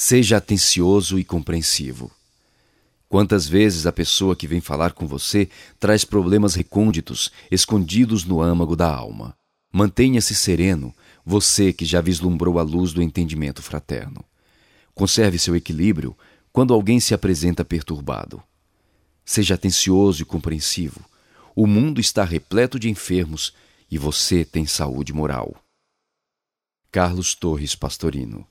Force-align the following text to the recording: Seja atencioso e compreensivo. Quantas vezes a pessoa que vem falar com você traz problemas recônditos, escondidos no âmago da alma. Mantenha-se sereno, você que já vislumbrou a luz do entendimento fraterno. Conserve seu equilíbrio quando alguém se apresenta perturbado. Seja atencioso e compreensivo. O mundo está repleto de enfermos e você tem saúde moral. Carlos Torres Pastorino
Seja 0.00 0.36
atencioso 0.36 1.18
e 1.18 1.24
compreensivo. 1.24 2.08
Quantas 3.08 3.48
vezes 3.48 3.84
a 3.84 3.90
pessoa 3.90 4.36
que 4.36 4.46
vem 4.46 4.60
falar 4.60 4.92
com 4.92 5.08
você 5.08 5.48
traz 5.80 6.04
problemas 6.04 6.54
recônditos, 6.54 7.32
escondidos 7.50 8.24
no 8.24 8.40
âmago 8.40 8.76
da 8.76 8.88
alma. 8.88 9.34
Mantenha-se 9.72 10.36
sereno, 10.36 10.94
você 11.24 11.72
que 11.72 11.84
já 11.84 12.00
vislumbrou 12.00 12.60
a 12.60 12.62
luz 12.62 12.92
do 12.92 13.02
entendimento 13.02 13.60
fraterno. 13.60 14.24
Conserve 14.94 15.36
seu 15.36 15.56
equilíbrio 15.56 16.16
quando 16.52 16.72
alguém 16.72 17.00
se 17.00 17.12
apresenta 17.12 17.64
perturbado. 17.64 18.40
Seja 19.24 19.56
atencioso 19.56 20.22
e 20.22 20.24
compreensivo. 20.24 21.00
O 21.56 21.66
mundo 21.66 22.00
está 22.00 22.22
repleto 22.22 22.78
de 22.78 22.88
enfermos 22.88 23.52
e 23.90 23.98
você 23.98 24.44
tem 24.44 24.64
saúde 24.64 25.12
moral. 25.12 25.56
Carlos 26.92 27.34
Torres 27.34 27.74
Pastorino 27.74 28.46